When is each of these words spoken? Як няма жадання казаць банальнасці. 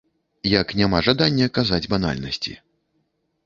Як 0.59 0.67
няма 0.79 1.03
жадання 1.09 1.51
казаць 1.59 1.81
банальнасці. 1.95 2.59